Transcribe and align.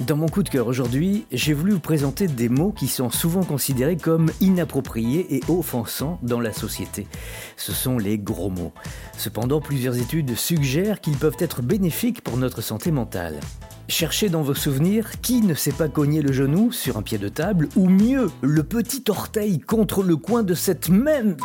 Dans 0.00 0.16
mon 0.16 0.28
coup 0.28 0.44
de 0.44 0.48
cœur 0.48 0.68
aujourd'hui, 0.68 1.26
j'ai 1.32 1.52
voulu 1.52 1.72
vous 1.72 1.80
présenter 1.80 2.28
des 2.28 2.48
mots 2.48 2.70
qui 2.70 2.86
sont 2.86 3.10
souvent 3.10 3.42
considérés 3.42 3.96
comme 3.96 4.30
inappropriés 4.40 5.34
et 5.34 5.40
offensants 5.48 6.20
dans 6.22 6.38
la 6.38 6.52
société. 6.52 7.08
Ce 7.56 7.72
sont 7.72 7.98
les 7.98 8.16
gros 8.16 8.48
mots. 8.48 8.72
Cependant, 9.16 9.60
plusieurs 9.60 9.98
études 9.98 10.36
suggèrent 10.36 11.00
qu'ils 11.00 11.16
peuvent 11.16 11.36
être 11.40 11.62
bénéfiques 11.62 12.22
pour 12.22 12.36
notre 12.36 12.62
santé 12.62 12.92
mentale. 12.92 13.40
Cherchez 13.88 14.28
dans 14.28 14.42
vos 14.42 14.54
souvenirs 14.54 15.20
qui 15.20 15.40
ne 15.40 15.54
s'est 15.54 15.72
pas 15.72 15.88
cogné 15.88 16.22
le 16.22 16.32
genou 16.32 16.70
sur 16.70 16.96
un 16.96 17.02
pied 17.02 17.18
de 17.18 17.28
table, 17.28 17.68
ou 17.74 17.88
mieux, 17.88 18.30
le 18.40 18.62
petit 18.62 19.02
orteil 19.08 19.58
contre 19.58 20.04
le 20.04 20.16
coin 20.16 20.44
de 20.44 20.54
cette 20.54 20.90
même 20.90 21.36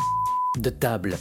de 0.59 0.70
table. 0.70 1.17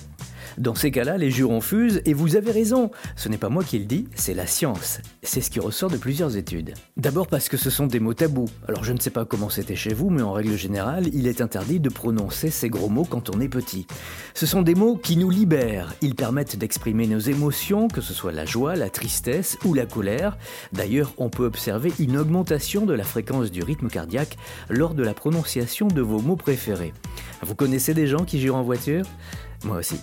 Dans 0.58 0.74
ces 0.74 0.90
cas-là, 0.90 1.16
les 1.18 1.30
jurons 1.30 1.60
fusent 1.60 2.02
et 2.04 2.14
vous 2.14 2.36
avez 2.36 2.50
raison. 2.50 2.90
Ce 3.16 3.28
n'est 3.28 3.38
pas 3.38 3.48
moi 3.48 3.64
qui 3.64 3.78
le 3.78 3.84
dis, 3.84 4.08
c'est 4.14 4.34
la 4.34 4.46
science. 4.46 5.00
C'est 5.22 5.40
ce 5.40 5.50
qui 5.50 5.60
ressort 5.60 5.90
de 5.90 5.96
plusieurs 5.96 6.36
études. 6.36 6.74
D'abord 6.96 7.26
parce 7.26 7.48
que 7.48 7.56
ce 7.56 7.70
sont 7.70 7.86
des 7.86 8.00
mots 8.00 8.14
tabous. 8.14 8.48
Alors 8.68 8.84
je 8.84 8.92
ne 8.92 8.98
sais 8.98 9.10
pas 9.10 9.24
comment 9.24 9.48
c'était 9.48 9.76
chez 9.76 9.94
vous, 9.94 10.10
mais 10.10 10.22
en 10.22 10.32
règle 10.32 10.56
générale, 10.56 11.08
il 11.12 11.26
est 11.26 11.40
interdit 11.40 11.80
de 11.80 11.88
prononcer 11.88 12.50
ces 12.50 12.68
gros 12.68 12.88
mots 12.88 13.04
quand 13.04 13.34
on 13.34 13.40
est 13.40 13.48
petit. 13.48 13.86
Ce 14.34 14.46
sont 14.46 14.62
des 14.62 14.74
mots 14.74 14.96
qui 14.96 15.16
nous 15.16 15.30
libèrent. 15.30 15.94
Ils 16.02 16.14
permettent 16.14 16.56
d'exprimer 16.56 17.06
nos 17.06 17.18
émotions, 17.18 17.88
que 17.88 18.00
ce 18.00 18.14
soit 18.14 18.32
la 18.32 18.44
joie, 18.44 18.76
la 18.76 18.90
tristesse 18.90 19.56
ou 19.64 19.74
la 19.74 19.86
colère. 19.86 20.36
D'ailleurs, 20.72 21.12
on 21.18 21.30
peut 21.30 21.44
observer 21.44 21.92
une 21.98 22.16
augmentation 22.16 22.86
de 22.86 22.94
la 22.94 23.04
fréquence 23.04 23.50
du 23.50 23.62
rythme 23.62 23.88
cardiaque 23.88 24.36
lors 24.68 24.94
de 24.94 25.02
la 25.02 25.14
prononciation 25.14 25.88
de 25.88 26.02
vos 26.02 26.20
mots 26.20 26.36
préférés. 26.36 26.92
Vous 27.42 27.54
connaissez 27.54 27.94
des 27.94 28.06
gens 28.06 28.24
qui 28.24 28.40
jurent 28.40 28.56
en 28.56 28.62
voiture? 28.62 29.04
Moi 29.64 29.78
aussi. 29.78 29.96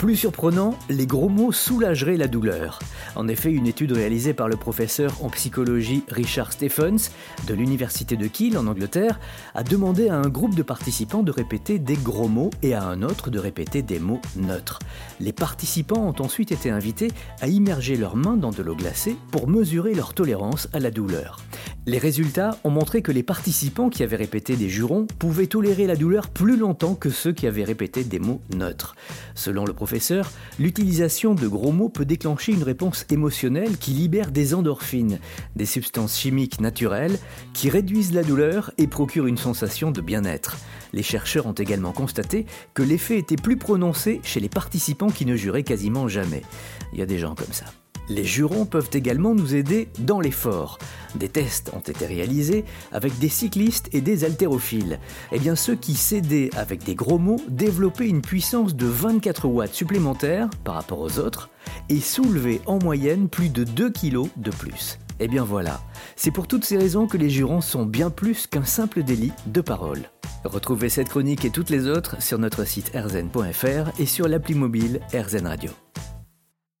Plus 0.00 0.16
surprenant, 0.16 0.78
les 0.88 1.06
gros 1.06 1.28
mots 1.28 1.52
soulageraient 1.52 2.16
la 2.16 2.26
douleur. 2.26 2.78
En 3.16 3.28
effet, 3.28 3.52
une 3.52 3.66
étude 3.66 3.92
réalisée 3.92 4.32
par 4.32 4.48
le 4.48 4.56
professeur 4.56 5.12
en 5.22 5.28
psychologie 5.28 6.04
Richard 6.08 6.54
Stephens 6.54 7.10
de 7.46 7.52
l'université 7.52 8.16
de 8.16 8.26
Kiel 8.26 8.56
en 8.56 8.66
Angleterre 8.66 9.20
a 9.54 9.62
demandé 9.62 10.08
à 10.08 10.16
un 10.16 10.30
groupe 10.30 10.54
de 10.54 10.62
participants 10.62 11.22
de 11.22 11.30
répéter 11.30 11.78
des 11.78 11.96
gros 11.96 12.28
mots 12.28 12.48
et 12.62 12.72
à 12.72 12.82
un 12.82 13.02
autre 13.02 13.28
de 13.28 13.38
répéter 13.38 13.82
des 13.82 13.98
mots 13.98 14.22
neutres. 14.36 14.78
Les 15.20 15.34
participants 15.34 16.08
ont 16.08 16.24
ensuite 16.24 16.50
été 16.50 16.70
invités 16.70 17.10
à 17.42 17.48
immerger 17.48 17.98
leurs 17.98 18.16
mains 18.16 18.38
dans 18.38 18.52
de 18.52 18.62
l'eau 18.62 18.76
glacée 18.76 19.16
pour 19.30 19.48
mesurer 19.48 19.92
leur 19.92 20.14
tolérance 20.14 20.66
à 20.72 20.80
la 20.80 20.90
douleur. 20.90 21.40
Les 21.86 21.96
résultats 21.96 22.58
ont 22.62 22.70
montré 22.70 23.00
que 23.00 23.10
les 23.10 23.22
participants 23.22 23.88
qui 23.88 24.02
avaient 24.02 24.16
répété 24.16 24.54
des 24.54 24.68
jurons 24.68 25.06
pouvaient 25.18 25.46
tolérer 25.46 25.86
la 25.86 25.96
douleur 25.96 26.28
plus 26.28 26.58
longtemps 26.58 26.94
que 26.94 27.08
ceux 27.08 27.32
qui 27.32 27.46
avaient 27.46 27.64
répété 27.64 28.04
des 28.04 28.18
mots 28.18 28.42
neutres. 28.54 28.94
Selon 29.34 29.64
le 29.64 29.72
professeur, 29.72 30.30
l'utilisation 30.58 31.34
de 31.34 31.48
gros 31.48 31.72
mots 31.72 31.88
peut 31.88 32.04
déclencher 32.04 32.52
une 32.52 32.64
réponse 32.64 33.06
émotionnelle 33.10 33.78
qui 33.78 33.92
libère 33.92 34.30
des 34.30 34.52
endorphines, 34.52 35.18
des 35.56 35.64
substances 35.64 36.18
chimiques 36.18 36.60
naturelles 36.60 37.18
qui 37.54 37.70
réduisent 37.70 38.12
la 38.12 38.24
douleur 38.24 38.72
et 38.76 38.86
procurent 38.86 39.26
une 39.26 39.38
sensation 39.38 39.90
de 39.90 40.02
bien-être. 40.02 40.58
Les 40.92 41.02
chercheurs 41.02 41.46
ont 41.46 41.52
également 41.52 41.92
constaté 41.92 42.44
que 42.74 42.82
l'effet 42.82 43.18
était 43.18 43.36
plus 43.36 43.56
prononcé 43.56 44.20
chez 44.22 44.40
les 44.40 44.50
participants 44.50 45.08
qui 45.08 45.24
ne 45.24 45.34
juraient 45.34 45.62
quasiment 45.62 46.08
jamais. 46.08 46.42
Il 46.92 46.98
y 46.98 47.02
a 47.02 47.06
des 47.06 47.18
gens 47.18 47.34
comme 47.34 47.52
ça. 47.52 47.66
Les 48.10 48.24
jurons 48.24 48.66
peuvent 48.66 48.90
également 48.92 49.36
nous 49.36 49.54
aider 49.54 49.88
dans 50.00 50.20
l'effort. 50.20 50.78
Des 51.14 51.28
tests 51.28 51.70
ont 51.74 51.80
été 51.80 52.06
réalisés 52.06 52.64
avec 52.92 53.18
des 53.18 53.28
cyclistes 53.28 53.88
et 53.92 54.00
des 54.00 54.24
haltérophiles. 54.24 54.98
Eh 55.32 55.38
bien, 55.38 55.56
ceux 55.56 55.76
qui 55.76 55.94
s'aidaient 55.94 56.50
avec 56.56 56.84
des 56.84 56.94
gros 56.94 57.18
mots 57.18 57.40
développaient 57.48 58.08
une 58.08 58.22
puissance 58.22 58.74
de 58.74 58.86
24 58.86 59.46
watts 59.46 59.74
supplémentaires 59.74 60.48
par 60.64 60.74
rapport 60.74 61.00
aux 61.00 61.18
autres 61.18 61.50
et 61.88 62.00
soulevaient 62.00 62.60
en 62.66 62.78
moyenne 62.78 63.28
plus 63.28 63.48
de 63.48 63.64
2 63.64 63.90
kg 63.90 64.28
de 64.36 64.50
plus. 64.50 64.98
Eh 65.18 65.28
bien 65.28 65.44
voilà, 65.44 65.80
c'est 66.16 66.30
pour 66.30 66.46
toutes 66.46 66.64
ces 66.64 66.78
raisons 66.78 67.06
que 67.06 67.18
les 67.18 67.28
jurons 67.28 67.60
sont 67.60 67.84
bien 67.84 68.08
plus 68.08 68.46
qu'un 68.46 68.64
simple 68.64 69.02
délit 69.02 69.32
de 69.46 69.60
parole. 69.60 70.02
Retrouvez 70.44 70.88
cette 70.88 71.10
chronique 71.10 71.44
et 71.44 71.50
toutes 71.50 71.68
les 71.68 71.86
autres 71.86 72.22
sur 72.22 72.38
notre 72.38 72.64
site 72.64 72.94
erzen.fr 72.94 74.00
et 74.00 74.06
sur 74.06 74.28
l'appli 74.28 74.54
mobile 74.54 75.00
RZN 75.12 75.46
Radio. 75.46 75.70